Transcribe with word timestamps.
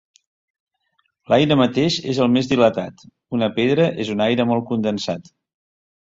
L'aire 1.33 1.57
mateix 1.61 1.97
és 2.13 2.21
el 2.25 2.31
més 2.37 2.49
dilatat, 2.53 3.05
una 3.39 3.51
pedra 3.61 3.87
és 4.07 4.11
un 4.17 4.27
aire 4.27 4.49
molt 4.55 4.69
condensat. 4.73 5.33